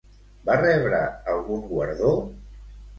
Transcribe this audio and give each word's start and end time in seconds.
Va 0.47 0.55
rebre 0.61 1.03
algun 1.37 1.65
guardó? 1.77 2.19